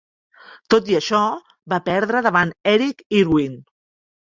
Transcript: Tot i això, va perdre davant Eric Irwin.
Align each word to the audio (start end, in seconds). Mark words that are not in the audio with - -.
Tot 0.75 0.89
i 0.93 0.97
això, 1.01 1.21
va 1.75 1.81
perdre 1.93 2.25
davant 2.31 2.59
Eric 2.77 3.09
Irwin. 3.23 3.65